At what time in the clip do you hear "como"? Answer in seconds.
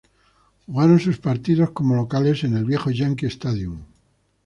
1.69-1.95